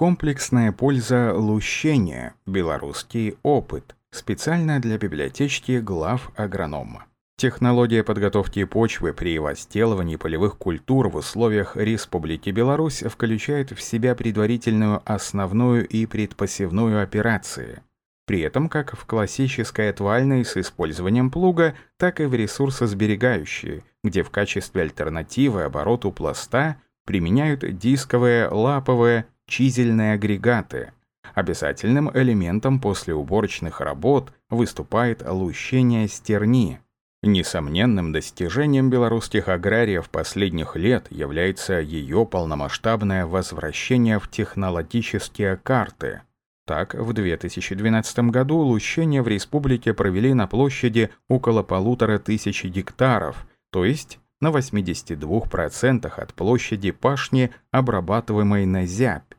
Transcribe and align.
Комплексная 0.00 0.72
польза 0.72 1.34
лущения. 1.34 2.32
Белорусский 2.46 3.36
опыт. 3.42 3.96
Специально 4.10 4.80
для 4.80 4.96
библиотечки 4.96 5.78
глав 5.78 6.32
агронома. 6.36 7.04
Технология 7.36 8.02
подготовки 8.02 8.64
почвы 8.64 9.12
при 9.12 9.38
возделывании 9.38 10.16
полевых 10.16 10.56
культур 10.56 11.10
в 11.10 11.16
условиях 11.16 11.76
Республики 11.76 12.48
Беларусь 12.48 13.02
включает 13.02 13.72
в 13.72 13.82
себя 13.82 14.14
предварительную 14.14 15.02
основную 15.04 15.86
и 15.86 16.06
предпосевную 16.06 17.02
операции. 17.02 17.82
При 18.26 18.40
этом 18.40 18.70
как 18.70 18.96
в 18.96 19.04
классической 19.04 19.90
отвальной 19.90 20.46
с 20.46 20.56
использованием 20.56 21.30
плуга, 21.30 21.74
так 21.98 22.22
и 22.22 22.24
в 22.24 22.32
ресурсосберегающей, 22.32 23.82
где 24.02 24.22
в 24.22 24.30
качестве 24.30 24.80
альтернативы 24.80 25.64
обороту 25.64 26.10
пласта 26.10 26.76
применяют 27.04 27.76
дисковые, 27.76 28.48
лаповые, 28.48 29.26
чизельные 29.50 30.14
агрегаты. 30.14 30.92
Обязательным 31.34 32.10
элементом 32.14 32.80
после 32.80 33.14
уборочных 33.14 33.82
работ 33.82 34.32
выступает 34.48 35.22
лущение 35.26 36.08
стерни– 36.08 36.80
Несомненным 37.22 38.12
достижением 38.12 38.88
белорусских 38.88 39.48
аграриев 39.48 40.08
последних 40.08 40.74
лет 40.74 41.06
является 41.10 41.74
ее 41.74 42.24
полномасштабное 42.24 43.26
возвращение 43.26 44.18
в 44.18 44.30
технологические 44.30 45.58
карты. 45.58 46.22
Так, 46.66 46.94
в 46.94 47.12
2012 47.12 48.30
году 48.30 48.56
лущение 48.60 49.20
в 49.20 49.28
республике 49.28 49.92
провели 49.92 50.32
на 50.32 50.46
площади 50.46 51.10
около 51.28 51.62
полутора 51.62 52.18
тысячи 52.18 52.68
гектаров, 52.68 53.46
то 53.70 53.84
есть 53.84 54.18
на 54.40 54.48
82% 54.48 56.06
от 56.06 56.32
площади 56.32 56.90
пашни, 56.90 57.50
обрабатываемой 57.70 58.64
на 58.64 58.86
зябь. 58.86 59.29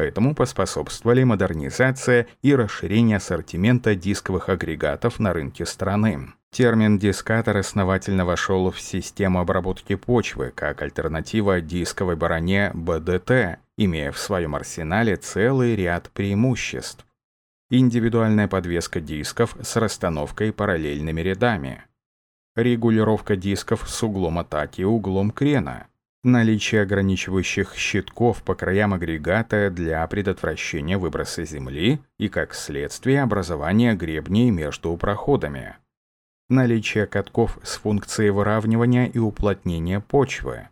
Этому 0.00 0.34
поспособствовали 0.34 1.24
модернизация 1.24 2.26
и 2.40 2.54
расширение 2.54 3.18
ассортимента 3.18 3.94
дисковых 3.94 4.48
агрегатов 4.48 5.20
на 5.20 5.34
рынке 5.34 5.66
страны. 5.66 6.32
Термин 6.50 6.98
«дискатор» 6.98 7.58
основательно 7.58 8.24
вошел 8.24 8.70
в 8.70 8.80
систему 8.80 9.40
обработки 9.40 9.96
почвы 9.96 10.52
как 10.54 10.80
альтернатива 10.80 11.60
дисковой 11.60 12.16
бароне 12.16 12.70
БДТ, 12.72 13.58
имея 13.76 14.10
в 14.10 14.18
своем 14.18 14.54
арсенале 14.54 15.16
целый 15.16 15.76
ряд 15.76 16.10
преимуществ. 16.10 17.04
Индивидуальная 17.68 18.48
подвеска 18.48 19.00
дисков 19.00 19.54
с 19.60 19.76
расстановкой 19.76 20.52
параллельными 20.52 21.20
рядами. 21.20 21.84
Регулировка 22.56 23.36
дисков 23.36 23.88
с 23.88 24.02
углом 24.02 24.38
атаки 24.38 24.80
и 24.80 24.84
углом 24.84 25.30
крена– 25.30 25.86
наличие 26.22 26.82
ограничивающих 26.82 27.74
щитков 27.74 28.42
по 28.42 28.54
краям 28.54 28.92
агрегата 28.92 29.70
для 29.70 30.06
предотвращения 30.06 30.98
выброса 30.98 31.44
земли 31.44 32.00
и, 32.18 32.28
как 32.28 32.54
следствие, 32.54 33.22
образования 33.22 33.94
гребней 33.94 34.50
между 34.50 34.94
проходами, 34.96 35.76
наличие 36.48 37.06
катков 37.06 37.58
с 37.62 37.76
функцией 37.76 38.30
выравнивания 38.30 39.06
и 39.06 39.18
уплотнения 39.18 40.00
почвы. 40.00 40.68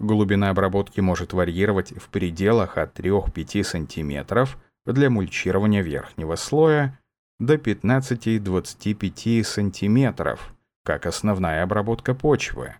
Глубина 0.00 0.50
обработки 0.50 1.00
может 1.00 1.32
варьировать 1.32 1.92
в 1.92 2.08
пределах 2.08 2.76
от 2.78 2.98
3-5 2.98 3.62
см 3.62 4.48
для 4.86 5.08
мульчирования 5.08 5.82
верхнего 5.82 6.34
слоя 6.34 6.98
до 7.38 7.54
15-25 7.54 9.44
см, 9.44 10.38
как 10.84 11.06
основная 11.06 11.62
обработка 11.62 12.12
почвы 12.14 12.74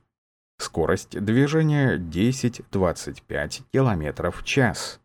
Скорость 0.59 1.19
движения 1.21 1.99
10-25 1.99 3.63
км 3.73 4.31
в 4.31 4.45
час. 4.45 5.01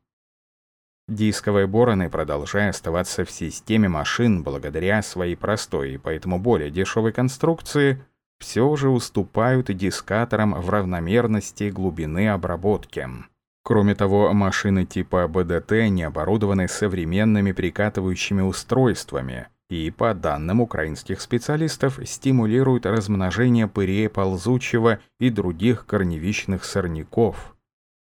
Дисковые 1.07 1.65
бороны, 1.65 2.09
продолжая 2.09 2.69
оставаться 2.69 3.25
в 3.25 3.31
системе 3.31 3.89
машин 3.89 4.43
благодаря 4.43 5.01
своей 5.01 5.35
простой 5.35 5.93
и 5.93 5.97
поэтому 5.97 6.39
более 6.39 6.69
дешевой 6.69 7.11
конструкции, 7.11 8.03
все 8.39 8.75
же 8.75 8.89
уступают 8.89 9.75
дискаторам 9.75 10.53
в 10.53 10.69
равномерности 10.69 11.69
глубины 11.69 12.29
обработки. 12.29 13.07
Кроме 13.63 13.95
того, 13.95 14.31
машины 14.33 14.85
типа 14.85 15.27
БДТ 15.27 15.71
не 15.89 16.03
оборудованы 16.03 16.67
современными 16.67 17.51
прикатывающими 17.51 18.41
устройствами– 18.41 19.47
и, 19.69 19.91
по 19.91 20.13
данным 20.13 20.61
украинских 20.61 21.21
специалистов, 21.21 21.99
стимулирует 22.05 22.85
размножение 22.85 23.67
пырея 23.67 24.09
ползучего 24.09 24.99
и 25.19 25.29
других 25.29 25.85
корневищных 25.85 26.65
сорняков. 26.65 27.55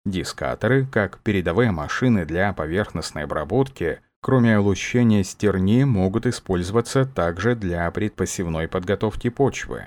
Дискаторы, 0.05 0.85
как 0.85 1.19
передовые 1.19 1.71
машины 1.71 2.25
для 2.25 2.53
поверхностной 2.53 3.23
обработки, 3.23 4.01
кроме 4.21 4.57
лущения 4.57 5.23
стерни, 5.23 5.83
могут 5.83 6.25
использоваться 6.27 7.05
также 7.05 7.55
для 7.55 7.89
предпосевной 7.89 8.67
подготовки 8.67 9.29
почвы. 9.29 9.85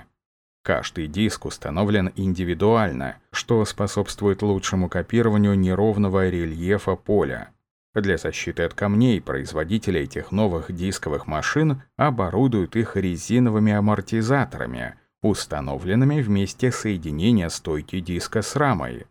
Каждый 0.63 1.07
диск 1.07 1.45
установлен 1.45 2.11
индивидуально, 2.15 3.15
что 3.31 3.63
способствует 3.63 4.41
лучшему 4.41 4.89
копированию 4.89 5.57
неровного 5.57 6.27
рельефа 6.27 6.95
поля. 6.95 7.51
Для 7.95 8.17
защиты 8.17 8.63
от 8.63 8.75
камней 8.75 9.19
производители 9.19 10.01
этих 10.01 10.31
новых 10.31 10.71
дисковых 10.71 11.25
машин 11.25 11.81
оборудуют 11.97 12.75
их 12.75 12.95
резиновыми 12.95 13.73
амортизаторами, 13.73 14.95
установленными 15.23 16.21
вместе 16.21 16.71
соединения 16.71 17.49
стойки 17.49 17.99
диска 17.99 18.41
с 18.43 18.55
рамой. 18.55 19.07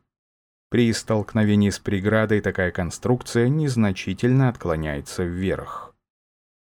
При 0.71 0.93
столкновении 0.93 1.71
с 1.71 1.78
преградой 1.78 2.41
такая 2.41 2.71
конструкция 2.71 3.49
незначительно 3.49 4.49
отклоняется 4.49 5.25
вверх. 5.25 5.95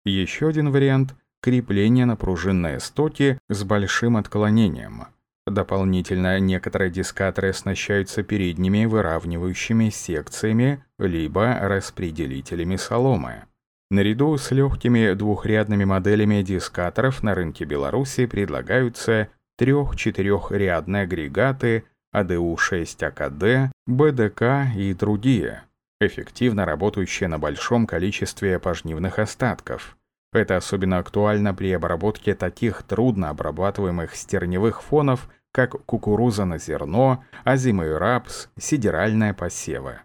Еще 0.05 0.49
один 0.49 0.71
вариант— 0.71 1.15
крепление 1.43 2.07
на 2.07 2.17
пружинные 2.17 2.81
стоки 2.81 3.39
с 3.49 3.63
большим 3.63 4.17
отклонением— 4.17 5.05
Дополнительно 5.51 6.39
некоторые 6.39 6.93
дискаторы 6.93 7.49
оснащаются 7.49 8.23
передними 8.23 8.85
выравнивающими 8.85 9.91
секциями 9.91 10.85
либо 10.97 11.59
распределителями 11.61 12.77
соломы. 12.77 13.47
Наряду 13.91 14.39
с 14.39 14.53
легкими 14.53 15.13
двухрядными 15.15 15.83
моделями 15.83 16.43
дискаторов 16.43 17.25
на 17.25 17.35
рынке 17.35 17.65
Беларуси 17.65 18.27
предлагаются 18.27 19.29
трех-четырехрядные 19.59 21.03
агрегаты 21.03 21.83
АДУ-6АКД, 22.15 23.73
БДК 23.89 24.69
и 24.77 24.95
другие, 24.95 25.65
эффективно 26.01 26.65
работающие 26.65 27.29
на 27.29 27.41
большом 27.41 27.89
количестве 27.89 28.61
пожнивных 28.61 29.19
остатков. 29.19 29.97
Это 30.33 30.57
особенно 30.57 30.99
актуально 30.99 31.53
при 31.53 31.73
обработке 31.73 32.37
таких 32.37 32.85
трудно 32.85 33.31
обрабатываемых 33.31 34.15
стерневых 34.15 34.81
фонов, 34.81 35.29
как 35.53 35.85
кукуруза 35.85 36.45
на 36.45 36.59
зерно, 36.59 37.25
озимый 37.45 37.97
рапс, 37.97 38.49
сидеральные 38.59 39.35
посевы. 39.35 40.01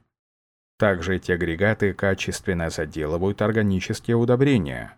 Также 0.78 1.16
эти 1.16 1.32
агрегаты 1.32 1.94
качественно 1.94 2.70
заделывают 2.70 3.42
органические 3.42 4.18
удобрения. 4.18 4.98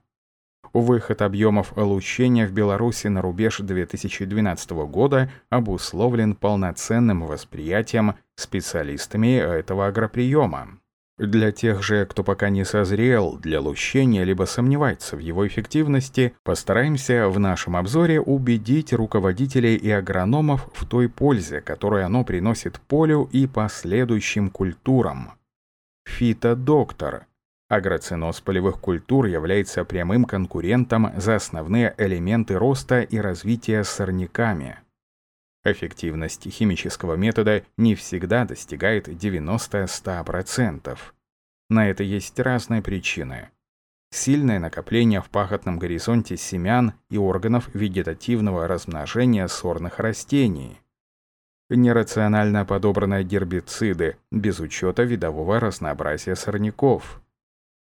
Выход 0.73 1.21
объемов 1.21 1.73
лучения 1.75 2.45
в 2.45 2.51
Беларуси 2.51 3.07
на 3.07 3.21
рубеж 3.21 3.59
2012 3.59 4.71
года 4.71 5.29
обусловлен 5.49 6.35
полноценным 6.35 7.25
восприятием 7.25 8.15
специалистами 8.35 9.37
этого 9.37 9.87
агроприема. 9.87 10.79
Для 11.17 11.51
тех 11.51 11.81
же, 11.81 12.05
кто 12.05 12.23
пока 12.23 12.49
не 12.49 12.63
созрел 12.63 13.37
для 13.39 13.59
лущения 13.59 14.23
либо 14.23 14.43
сомневается 14.43 15.15
в 15.15 15.19
его 15.19 15.47
эффективности, 15.47 16.35
постараемся 16.43 17.27
в 17.27 17.39
нашем 17.39 17.75
обзоре 17.75 18.21
убедить 18.21 18.93
руководителей 18.93 19.75
и 19.75 19.89
агрономов 19.89 20.69
в 20.73 20.85
той 20.85 21.09
пользе, 21.09 21.59
которую 21.61 22.05
оно 22.05 22.23
приносит 22.23 22.79
полю 22.81 23.27
и 23.31 23.47
последующим 23.47 24.51
культурам. 24.51 25.31
Фитодоктор. 26.05 27.25
Агроциноз 27.67 28.39
полевых 28.39 28.79
культур 28.79 29.25
является 29.25 29.83
прямым 29.83 30.23
конкурентом 30.23 31.11
за 31.17 31.35
основные 31.35 31.95
элементы 31.97 32.57
роста 32.57 33.01
и 33.01 33.17
развития 33.17 33.83
сорняками. 33.83 34.77
Эффективность 35.69 36.49
химического 36.49 37.15
метода 37.15 37.61
не 37.75 37.93
всегда 37.95 38.45
достигает 38.45 39.09
90-100%. 39.09 40.97
На 41.69 41.89
это 41.89 42.03
есть 42.03 42.39
разные 42.39 42.81
причины. 42.81 43.49
Сильное 44.09 44.59
накопление 44.59 45.21
в 45.21 45.29
пахотном 45.29 45.77
горизонте 45.77 46.37
семян 46.37 46.93
и 47.09 47.17
органов 47.17 47.69
вегетативного 47.73 48.65
размножения 48.65 49.45
сорных 49.49 49.99
растений. 49.99 50.79
Нерационально 51.69 52.63
подобранные 52.63 53.25
гербициды 53.25 54.15
без 54.31 54.61
учета 54.61 55.03
видового 55.03 55.59
разнообразия 55.59 56.37
сорняков. 56.37 57.21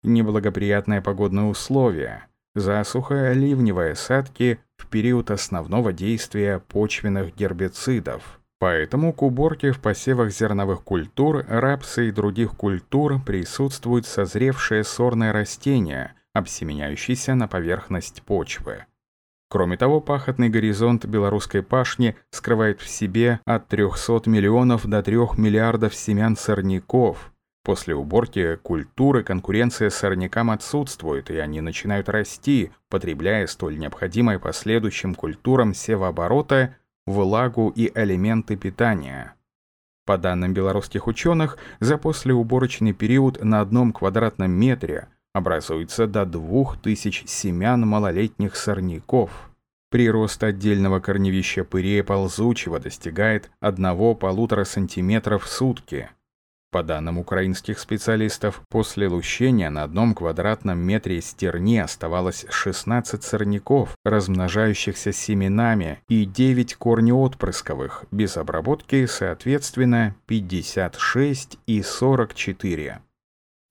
Неблагоприятные 0.04 1.02
погодные 1.02 1.46
условия– 1.46 2.28
засуха, 2.54 3.32
ливневые 3.32 3.92
осадки 3.92 4.58
в 4.76 4.86
период 4.86 5.30
основного 5.30 5.92
действия 5.92 6.60
почвенных 6.60 7.34
гербицидов. 7.34 8.40
Поэтому 8.58 9.12
к 9.12 9.22
уборке 9.22 9.72
в 9.72 9.80
посевах 9.80 10.30
зерновых 10.30 10.82
культур, 10.84 11.44
рапса 11.48 12.02
и 12.02 12.10
других 12.10 12.52
культур 12.52 13.20
присутствует 13.20 14.06
созревшее 14.06 14.84
сорное 14.84 15.32
растение, 15.32 16.14
обсеменяющееся 16.32 17.34
на 17.34 17.46
поверхность 17.46 18.22
почвы. 18.22 18.86
Кроме 19.50 19.76
того, 19.76 20.00
пахотный 20.00 20.48
горизонт 20.48 21.04
белорусской 21.04 21.62
пашни 21.62 22.16
скрывает 22.30 22.80
в 22.80 22.88
себе 22.88 23.40
от 23.44 23.68
300 23.68 24.22
миллионов 24.26 24.86
до 24.86 25.02
3 25.02 25.16
миллиардов 25.36 25.94
семян 25.94 26.36
сорняков. 26.36 27.33
После 27.64 27.94
уборки 27.94 28.56
культуры 28.56 29.22
конкуренция 29.22 29.88
с 29.88 29.94
сорнякам 29.94 30.50
отсутствует, 30.50 31.30
и 31.30 31.38
они 31.38 31.62
начинают 31.62 32.10
расти, 32.10 32.70
потребляя 32.90 33.46
столь 33.46 33.78
необходимые 33.78 34.38
последующим 34.38 35.14
культурам 35.14 35.72
севооборота 35.72 36.76
влагу 37.06 37.72
и 37.74 37.90
элементы 37.94 38.56
питания. 38.56 39.34
По 40.04 40.18
данным 40.18 40.52
белорусских 40.52 41.06
ученых, 41.06 41.56
за 41.80 41.96
послеуборочный 41.96 42.92
период 42.92 43.42
на 43.42 43.62
одном 43.62 43.94
квадратном 43.94 44.50
метре 44.50 45.08
образуется 45.32 46.06
до 46.06 46.26
2000 46.26 47.24
семян 47.26 47.80
малолетних 47.80 48.56
сорняков. 48.56 49.30
Прирост 49.90 50.44
отдельного 50.44 51.00
корневища 51.00 51.64
пырея 51.64 52.04
ползучего 52.04 52.78
достигает 52.78 53.50
1-1,5 53.62 54.64
см 54.66 55.38
в 55.38 55.48
сутки– 55.48 56.10
по 56.74 56.82
данным 56.82 57.18
украинских 57.18 57.78
специалистов, 57.78 58.60
после 58.68 59.06
лущения 59.06 59.70
на 59.70 59.84
одном 59.84 60.12
квадратном 60.12 60.76
метре 60.76 61.20
стерни 61.20 61.78
оставалось 61.78 62.46
16 62.50 63.22
сорняков, 63.22 63.94
размножающихся 64.04 65.12
семенами, 65.12 66.00
и 66.08 66.24
9 66.24 66.74
корнеотпрысковых, 66.74 68.06
без 68.10 68.36
обработки, 68.36 69.06
соответственно, 69.06 70.16
56 70.26 71.58
и 71.68 71.80
44. 71.80 73.02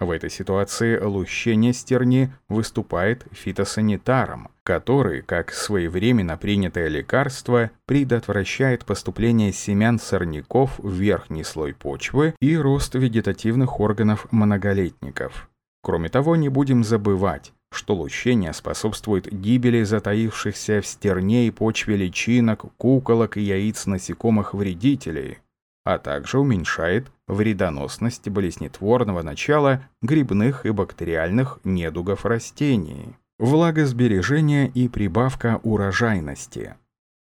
В 0.03 0.11
этой 0.11 0.29
ситуации 0.29 0.99
лущение 0.99 1.71
стерни 1.71 2.29
выступает 2.49 3.25
фитосанитаром, 3.31 4.49
который, 4.63 5.21
как 5.21 5.53
своевременно 5.53 6.35
принятое 6.35 6.89
лекарство, 6.89 7.71
предотвращает 7.85 8.83
поступление 8.83 9.53
семян 9.53 9.99
сорняков 9.99 10.77
в 10.77 10.91
верхний 10.91 11.45
слой 11.45 11.73
почвы 11.73 12.35
и 12.41 12.57
рост 12.57 12.95
вегетативных 12.95 13.79
органов 13.79 14.27
многолетников. 14.29 15.49
Кроме 15.81 16.09
того, 16.09 16.35
не 16.35 16.49
будем 16.49 16.83
забывать, 16.83 17.53
что 17.71 17.95
лущение 17.95 18.51
способствует 18.51 19.31
гибели 19.31 19.83
затаившихся 19.83 20.81
в 20.81 20.85
стерне 20.85 21.47
и 21.47 21.51
почве 21.51 21.95
личинок, 21.95 22.65
куколок 22.75 23.37
и 23.37 23.41
яиц 23.41 23.85
насекомых 23.85 24.53
вредителей, 24.53 25.39
а 25.85 25.97
также 25.97 26.39
уменьшает 26.39 27.11
вредоносность 27.27 28.29
болезнетворного 28.29 29.21
начала 29.21 29.81
грибных 30.01 30.65
и 30.65 30.71
бактериальных 30.71 31.59
недугов 31.63 32.25
растений, 32.25 33.15
влагосбережение 33.39 34.67
и 34.69 34.87
прибавка 34.87 35.59
урожайности. 35.63 36.75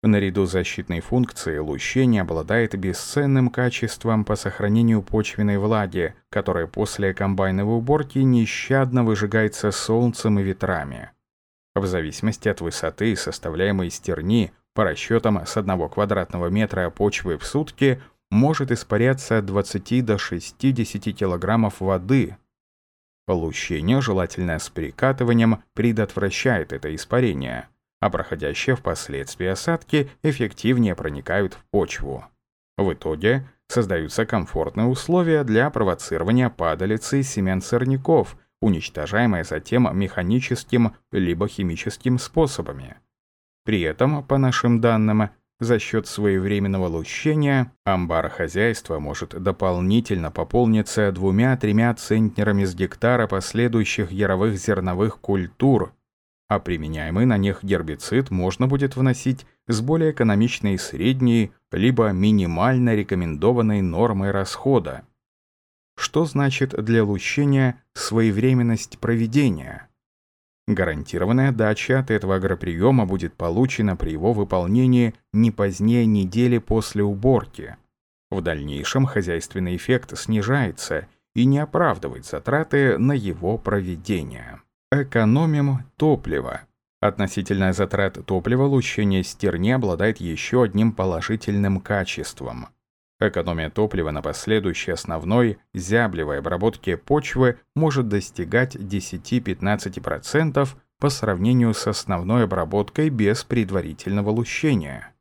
Наряду 0.04 0.45
с 0.45 0.51
защитной 0.51 1.01
функцией 1.01 1.59
лущение 1.59 2.21
обладает 2.21 2.77
бесценным 2.77 3.50
качеством 3.50 4.25
по 4.25 4.36
сохранению 4.36 5.01
почвенной 5.01 5.57
влаги, 5.57 6.13
которая 6.30 6.68
после 6.68 7.13
комбайновой 7.13 7.77
уборки 7.77 8.19
нещадно 8.19 9.04
выжигается 9.04 9.71
солнцем 9.71 10.39
и 10.39 10.44
ветрами. 10.44 11.12
В 11.75 11.86
зависимости 11.86 12.48
от 12.48 12.62
высоты 12.62 13.15
составляемой 13.15 13.89
стерни, 13.89 14.51
по 14.74 14.83
расчетам 14.83 15.44
с 15.45 15.57
1 15.57 15.89
квадратного 15.89 16.48
метра 16.48 16.89
почвы 16.89 17.38
в 17.38 17.45
сутки– 17.45 18.01
может 18.30 18.72
испаряться 18.72 19.38
от 19.38 19.46
20 19.46 20.06
до 20.06 20.18
60 20.18 21.16
килограммов 21.16 21.80
воды. 21.80 22.38
Получение, 23.26 24.02
желательно 24.02 24.58
с 24.58 24.70
перекатыванием, 24.70 25.64
предотвращает 25.74 26.72
это 26.72 26.94
испарение, 26.96 27.68
а 28.00 28.10
проходящие 28.10 28.76
впоследствии 28.76 29.48
осадки 29.48 30.10
эффективнее 30.24 30.96
проникают 30.96 31.56
в 31.56 31.64
почву. 31.72 32.26
В 32.78 32.94
итоге 32.94 33.48
создаются 33.68 34.26
комфортные 34.26 34.88
условия 34.88 35.44
для 35.44 35.70
провоцирования 35.70 36.50
падалицы 36.50 37.24
семян 37.24 37.62
сорняков, 37.62 38.38
уничтожаемые 38.62 39.44
затем 39.44 39.90
механическим 39.98 40.96
либо 41.12 41.48
химическим 41.48 42.18
способами. 42.18 42.98
При 43.66 43.82
этом, 43.82 44.24
по 44.24 44.38
нашим 44.38 44.80
данным, 44.80 45.30
за 45.59 45.80
счет 45.80 46.07
своевременного 46.07 46.88
лущения 46.88 47.71
амбар 47.83 48.30
хозяйства 48.30 49.00
может 49.00 49.42
дополнительно 49.42 50.31
пополниться 50.31 51.12
двумя-тремя 51.12 51.94
центнерами 51.95 52.63
с 52.63 52.75
гектара 52.75 53.27
последующих 53.27 54.12
яровых 54.12 54.57
зерновых 54.57 55.19
культур, 55.19 55.94
а 56.48 56.59
применяемый 56.59 57.25
на 57.25 57.38
них 57.38 57.63
гербицид 57.63 58.30
можно 58.31 58.68
будет 58.68 58.95
вносить 58.95 59.45
с 59.68 59.81
более 59.81 60.12
экономичной 60.12 60.77
средней 60.77 61.51
либо 61.71 62.12
минимально 62.12 62.95
рекомендованной 62.95 63.81
нормой 63.81 64.31
расхода. 64.31 65.06
Что 65.98 66.25
значит 66.25 66.69
для 66.83 67.04
лущения 67.04 67.83
своевременность 67.94 69.00
проведения? 69.00 69.89
Гарантированная 70.68 71.54
дача 71.54 72.00
от 72.00 72.12
этого 72.12 72.36
агроприема 72.36 73.06
будет 73.06 73.34
получена 73.34 73.96
при 73.96 74.12
его 74.12 74.34
выполнении 74.34 75.14
не 75.31 75.50
позднее 75.50 76.06
недели 76.06 76.58
после 76.58 77.04
уборки. 77.04 77.78
В 78.30 78.42
дальнейшем 78.42 79.06
хозяйственный 79.06 79.78
эффект 79.78 80.18
снижается 80.18 81.08
и 81.36 81.46
не 81.46 81.60
оправдывает 81.60 82.25
затраты 82.25 82.98
на 82.98 83.14
его 83.14 83.58
проведение. 83.58 84.62
Экономим 84.92 85.86
топливо. 85.96 86.62
Относительная 87.00 87.74
затрат 87.74 88.25
топлива 88.25 88.64
лущение 88.64 89.24
стерни 89.24 89.69
обладает 89.69 90.18
еще 90.18 90.64
одним 90.64 90.92
положительным 90.92 91.80
качеством. 91.80 92.68
Экономия 93.19 93.72
топлива 93.72 94.12
на 94.12 94.22
последующей 94.22 94.92
основной 94.92 95.58
зяблевой 95.74 96.38
обработке 96.38 96.98
почвы 96.98 97.58
может 97.75 98.08
достигать 98.08 98.75
10-15% 98.75 100.68
по 101.00 101.10
сравнению 101.10 101.74
с 101.74 101.88
основной 101.88 102.44
обработкой 102.44 103.10
без 103.10 103.44
предварительного 103.44 104.30
лущения. 104.30 105.16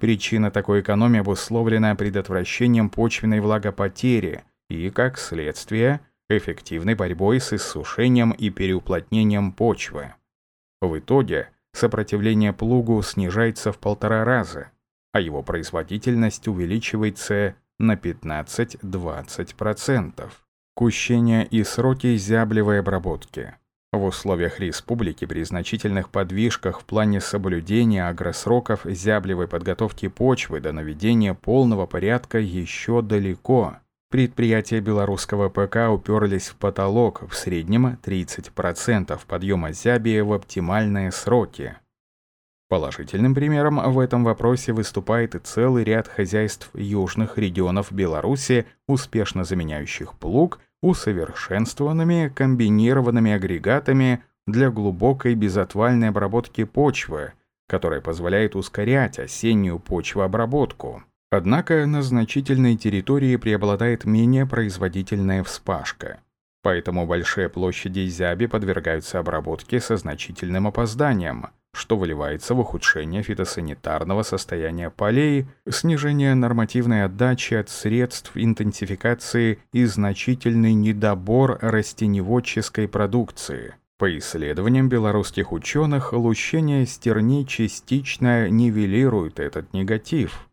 Причина 0.00 0.50
такой 0.50 0.80
экономии 0.80 1.20
обусловлена 1.20 1.94
предотвращением 1.94 2.90
почвенной 2.90 3.40
влагопотери 3.40 4.42
и, 4.68 4.90
как 4.90 5.16
следствие, 5.18 6.00
эффективной 6.28 6.94
борьбой 6.94 7.40
с 7.40 7.52
иссушением 7.52 8.32
и 8.32 8.50
переуплотнением 8.50 9.52
почвы. 9.52 10.14
В 10.80 10.98
итоге 10.98 11.50
сопротивление 11.72 12.52
плугу 12.52 13.00
снижается 13.02 13.72
в 13.72 13.78
полтора 13.78 14.24
раза– 14.24 14.72
а 15.12 15.20
его 15.20 15.42
производительность 15.42 16.48
увеличивается 16.48 17.54
на 17.78 17.94
15-20%. 17.94 20.30
Кущение 20.74 21.46
и 21.46 21.62
сроки 21.64 22.16
зяблевой 22.16 22.80
обработки. 22.80 23.54
В 23.90 24.04
условиях 24.04 24.60
республики 24.60 25.24
при 25.24 25.42
значительных 25.44 26.10
подвижках 26.10 26.80
в 26.80 26.84
плане 26.84 27.22
соблюдения 27.22 28.06
агросроков 28.06 28.82
зяблевой 28.84 29.48
подготовки 29.48 30.08
почвы 30.08 30.60
до 30.60 30.72
наведения 30.72 31.32
полного 31.32 31.86
порядка 31.86 32.38
еще 32.38 33.00
далеко. 33.00 33.78
Предприятия 34.10 34.80
белорусского 34.80 35.48
ПК 35.48 35.90
уперлись 35.90 36.48
в 36.48 36.56
потолок 36.56 37.22
в 37.30 37.34
среднем 37.34 37.98
30% 38.02 39.18
подъема 39.26 39.72
зябия 39.72 40.22
в 40.22 40.34
оптимальные 40.34 41.10
сроки. 41.10 41.78
Положительным 42.68 43.34
примером 43.34 43.80
в 43.92 43.98
этом 43.98 44.24
вопросе 44.24 44.74
выступает 44.74 45.34
и 45.34 45.38
целый 45.38 45.84
ряд 45.84 46.06
хозяйств 46.06 46.70
южных 46.74 47.38
регионов 47.38 47.90
Беларуси, 47.92 48.66
успешно 48.86 49.44
заменяющих 49.44 50.14
плуг 50.14 50.60
усовершенствованными 50.82 52.30
комбинированными 52.34 53.32
агрегатами 53.32 54.22
для 54.46 54.70
глубокой 54.70 55.34
безотвальной 55.34 56.10
обработки 56.10 56.64
почвы, 56.64 57.32
которая 57.66 58.02
позволяет 58.02 58.54
ускорять 58.54 59.18
осеннюю 59.18 59.78
почвообработку. 59.78 61.02
Однако 61.30 61.84
на 61.86 62.02
значительной 62.02 62.76
территории 62.76 63.36
преобладает 63.36 64.04
менее 64.04 64.46
производительная 64.46 65.42
вспашка. 65.42 66.20
Поэтому 66.62 67.06
большие 67.06 67.48
площади 67.48 68.06
зяби 68.08 68.46
подвергаются 68.46 69.18
обработке 69.18 69.80
со 69.80 69.96
значительным 69.96 70.66
опозданием– 70.66 71.46
что 71.78 71.96
выливается 71.96 72.54
в 72.54 72.60
ухудшение 72.60 73.22
фитосанитарного 73.22 74.22
состояния 74.22 74.90
полей, 74.90 75.46
снижение 75.68 76.34
нормативной 76.34 77.04
отдачи 77.04 77.54
от 77.54 77.68
средств 77.70 78.32
интенсификации 78.34 79.60
и 79.72 79.84
значительный 79.84 80.72
недобор 80.74 81.58
растеневодческой 81.60 82.88
продукции. 82.88 83.76
По 83.96 84.16
исследованиям 84.18 84.88
белорусских 84.88 85.52
ученых, 85.52 86.12
лущение 86.12 86.84
стерни 86.84 87.44
частично 87.44 88.48
нивелирует 88.48 89.38
этот 89.38 89.72
негатив. 89.72 90.48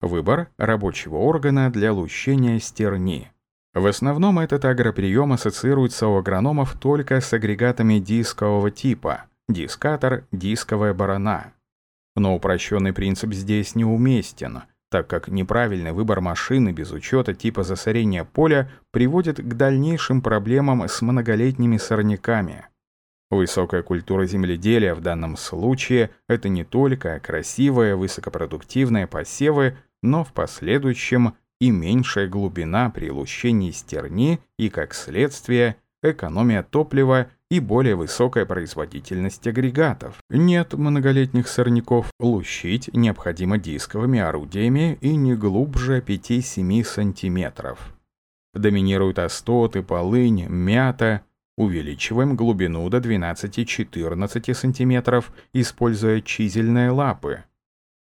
Выбор 0.00 0.48
рабочего 0.58 1.16
органа 1.16 1.70
для 1.70 1.92
лущения 1.92 2.58
стерни. 2.58 3.30
В 3.72 3.86
основном 3.86 4.40
этот 4.40 4.64
агроприем 4.64 5.32
ассоциируется 5.32 6.08
у 6.08 6.18
агрономов 6.18 6.76
только 6.80 7.20
с 7.20 7.32
агрегатами 7.32 8.00
дискового 8.00 8.72
типа– 8.72 9.26
дискатор, 9.52 10.24
дисковая 10.32 10.94
барана. 10.94 11.52
Но 12.16 12.34
упрощенный 12.34 12.92
принцип 12.92 13.32
здесь 13.32 13.74
неуместен, 13.74 14.62
так 14.90 15.06
как 15.06 15.28
неправильный 15.28 15.92
выбор 15.92 16.20
машины 16.20 16.72
без 16.72 16.90
учета 16.90 17.34
типа 17.34 17.62
засорения 17.62 18.24
поля 18.24 18.70
приводит 18.90 19.38
к 19.38 19.54
дальнейшим 19.54 20.20
проблемам 20.20 20.82
с 20.88 21.00
многолетними 21.02 21.76
сорняками. 21.76 22.66
Высокая 23.30 23.84
культура 23.84 24.26
земледелия 24.26 24.94
в 24.94 25.00
данном 25.00 25.36
случае– 25.36 26.10
это 26.28 26.48
не 26.48 26.64
только 26.64 27.20
красивые, 27.20 27.94
высокопродуктивные 27.94 29.06
посевы, 29.06 29.76
но 30.02 30.24
в 30.24 30.32
последующем 30.32 31.34
и 31.60 31.70
меньшая 31.70 32.26
глубина 32.26 32.90
при 32.90 33.10
лущении 33.10 33.70
стерни 33.70 34.40
и, 34.58 34.68
как 34.68 34.94
следствие, 34.94 35.76
экономия 36.02 36.64
топлива 36.64 37.28
и 37.50 37.58
более 37.58 37.96
высокая 37.96 38.46
производительность 38.46 39.46
агрегатов. 39.46 40.18
Нет 40.30 40.72
многолетних 40.74 41.48
сорняков, 41.48 42.10
лущить 42.20 42.88
необходимо 42.92 43.58
дисковыми 43.58 44.20
орудиями 44.20 44.98
и 45.00 45.16
не 45.16 45.34
глубже 45.34 46.00
5-7 46.00 46.84
см. 46.84 47.76
Доминируют 48.54 49.18
остоты, 49.18 49.82
полынь, 49.82 50.46
мята. 50.48 51.22
Увеличиваем 51.56 52.36
глубину 52.36 52.88
до 52.88 52.98
12-14 52.98 54.54
см, 54.54 55.24
используя 55.52 56.20
чизельные 56.22 56.90
лапы. 56.90 57.44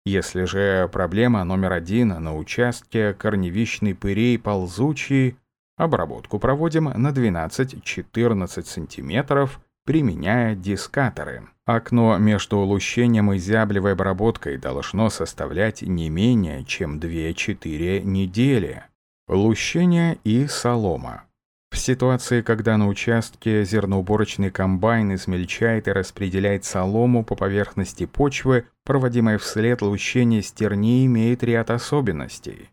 Если 0.05 0.45
же 0.45 0.89
проблема 0.93 1.45
номер 1.45 1.73
один 1.73 2.09
на 2.09 2.37
участке 2.37 3.15
корневищный 3.15 3.95
пырей 3.95 4.39
ползучий, 4.39 5.37
обработку 5.79 6.39
проводим 6.39 6.85
на 6.85 7.09
12-14 7.09 8.63
см, 8.65 9.49
применяя 9.87 10.55
дискаторы. 10.55 11.49
Окно 11.65 12.19
между 12.19 12.59
улущением 12.59 13.33
и 13.33 13.39
зяблевой 13.39 13.93
обработкой 13.93 14.59
должно 14.59 15.09
составлять 15.09 15.81
не 15.81 16.11
менее 16.11 16.65
чем 16.65 16.99
2-4 16.99 18.03
недели. 18.03 18.83
Лущение 19.29 20.19
и 20.25 20.47
солома. 20.47 21.25
В 21.71 21.77
ситуации, 21.77 22.41
когда 22.41 22.77
на 22.79 22.89
участке 22.89 23.65
зерноуборочный 23.65 24.51
комбайн 24.51 25.15
измельчает 25.15 25.87
и 25.87 25.93
распределяет 25.93 26.65
солому 26.65 27.25
по 27.25 27.35
поверхности 27.35 28.07
почвы, 28.07 28.67
проводимое 28.85 29.39
вслед 29.39 29.83
лущение 29.83 30.43
стерни 30.43 31.05
имеет 31.07 31.45
ряд 31.45 31.71
особенностей. 31.71 32.71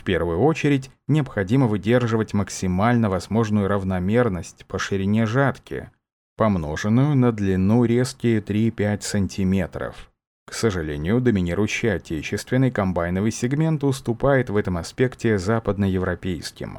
В 0.00 0.02
первую 0.02 0.40
очередь, 0.40 0.90
необходимо 1.08 1.66
выдерживать 1.66 2.32
максимально 2.32 3.10
возможную 3.10 3.68
равномерность 3.68 4.64
по 4.64 4.78
ширине 4.78 5.26
жатки, 5.26 5.90
помноженную 6.38 7.14
на 7.14 7.32
длину 7.32 7.84
резки 7.84 8.42
3-5 8.42 9.02
см. 9.02 9.92
К 10.46 10.54
сожалению, 10.54 11.20
доминирующий 11.20 11.92
отечественный 11.92 12.70
комбайновый 12.70 13.30
сегмент 13.30 13.84
уступает 13.84 14.48
в 14.48 14.56
этом 14.56 14.78
аспекте 14.78 15.36
западноевропейским. 15.36 16.78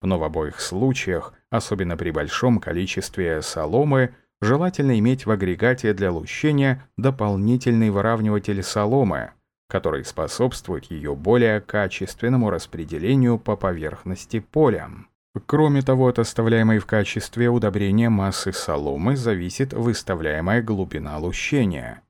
Но 0.00 0.18
в 0.18 0.24
обоих 0.24 0.58
случаях, 0.58 1.34
особенно 1.50 1.98
при 1.98 2.10
большом 2.10 2.58
количестве 2.58 3.42
соломы, 3.42 4.14
желательно 4.40 4.98
иметь 4.98 5.26
в 5.26 5.30
агрегате 5.30 5.92
для 5.92 6.10
лущения 6.10 6.82
дополнительный 6.96 7.90
выравниватель 7.90 8.62
соломы, 8.62 9.32
который 9.72 10.04
способствует 10.04 10.90
ее 10.90 11.14
более 11.14 11.62
качественному 11.62 12.50
распределению 12.50 13.38
по 13.38 13.56
поверхности 13.56 14.38
поля. 14.38 14.90
Кроме 15.46 15.80
того, 15.80 16.08
от 16.08 16.18
оставляемой 16.18 16.78
в 16.78 16.84
качестве 16.84 17.48
удобрения 17.48 18.10
массы 18.10 18.52
соломы 18.52 19.16
зависит 19.16 19.72
выставляемая 19.72 20.60
глубина 20.60 21.16
лущения. 21.16 22.02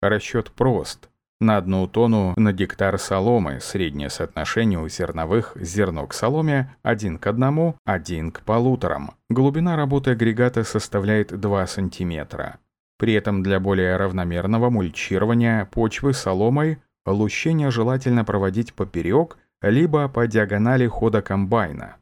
Расчет 0.00 0.50
прост. 0.50 1.10
На 1.42 1.58
одну 1.58 1.86
тонну 1.86 2.32
на 2.38 2.54
гектар 2.54 2.98
соломы 2.98 3.60
среднее 3.60 4.08
соотношение 4.08 4.78
у 4.78 4.88
зерновых 4.88 5.52
зерно 5.60 6.06
к 6.06 6.14
соломе 6.14 6.74
1 6.84 7.18
к 7.18 7.26
1, 7.26 7.74
1 7.84 8.30
к 8.32 8.40
полуторам. 8.40 9.10
Глубина 9.28 9.76
работы 9.76 10.12
агрегата 10.12 10.64
составляет 10.64 11.38
2 11.38 11.66
см. 11.66 12.58
При 12.98 13.12
этом 13.12 13.42
для 13.42 13.60
более 13.60 13.96
равномерного 13.98 14.70
мульчирования 14.70 15.66
почвы 15.66 16.14
соломой 16.14 16.78
лущение 17.12 17.70
желательно 17.70 18.24
проводить 18.24 18.74
поперек 18.74 19.38
либо 19.62 20.08
по 20.08 20.26
диагонали 20.26 20.86
хода 20.86 21.22
комбайна. 21.22 21.96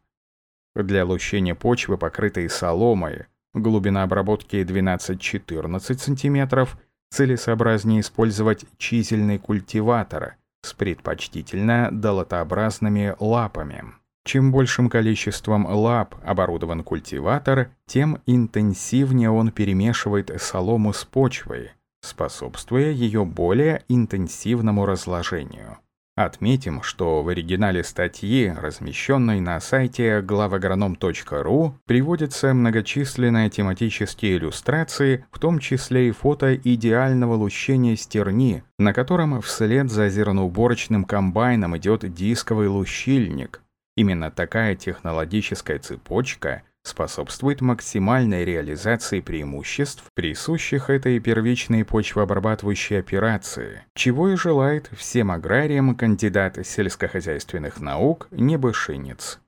Для 0.75 1.05
лущения 1.05 1.55
почвы, 1.55 1.99
покрытой 1.99 2.49
соломой, 2.49 3.27
глубина 3.55 4.05
обработки 4.05 4.57
12-14 4.57 5.99
см 5.99 6.69
целесообразнее 7.11 8.01
использовать 8.01 8.65
чизельный 8.77 9.39
культиватор 9.39 10.37
с 10.63 10.73
предпочтительно 10.75 11.89
долотообразными 11.91 13.17
лапами. 13.19 13.85
Чем 14.25 14.53
большим 14.53 14.91
количеством 14.91 15.67
лап 15.67 16.15
оборудован 16.23 16.85
культиватор, 16.85 17.71
тем 17.87 18.21
интенсивнее 18.27 19.31
он 19.31 19.51
перемешивает 19.51 20.31
солому 20.41 20.93
с 20.93 21.05
почвой, 21.05 21.71
способствуя 22.03 22.91
ее 22.91 23.25
более 23.25 23.85
интенсивному 23.89 24.87
разложению. 24.87 25.79
Отметим, 26.19 26.83
что 26.83 27.23
в 27.23 27.29
оригинале 27.29 27.85
статьи, 27.85 28.53
размещенной 28.61 29.39
на 29.39 29.61
сайте 29.61 30.21
главагроном.ру, 30.21 31.75
приводятся 31.87 32.55
многочисленные 32.55 33.49
тематические 33.51 34.37
иллюстрации, 34.37 35.27
в 35.31 35.39
том 35.39 35.61
числе 35.61 36.09
и 36.09 36.11
фото 36.11 36.57
идеального 36.57 37.35
лущения 37.35 37.95
стерни, 37.95 38.65
на 38.81 38.93
котором 38.93 39.41
вслед 39.41 39.93
за 39.93 40.09
зерноуборочным 40.09 41.05
комбайном 41.05 41.77
идет 41.77 42.13
дисковый 42.13 42.67
лущильник. 42.67 43.63
Именно 43.97 44.33
такая 44.33 44.75
технологическая 44.75 45.79
цепочка 45.79 46.63
способствует 46.89 47.61
максимальной 47.61 48.45
реализации 48.45 49.21
преимуществ, 49.21 50.05
присущих 50.15 50.91
этой 50.91 51.21
первичной 51.21 51.85
почвообрабатывающей 51.85 52.99
операции, 52.99 53.85
чего 53.95 54.31
и 54.31 54.37
желает 54.37 54.91
всем 54.97 55.31
аграриям 55.31 55.95
кандидат 55.95 56.59
сельскохозяйственных 56.67 57.81
наук 57.81 58.29
Небышинец. 58.31 59.39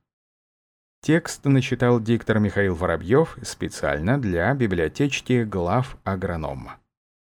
Текст 1.03 1.45
начитал 1.45 1.99
диктор 1.99 2.39
Михаил 2.39 2.75
Воробьев 2.75 3.37
специально 3.41 4.21
для 4.21 4.53
библиотечки 4.53 5.43
глав 5.43 5.97
агронома. 6.03 6.77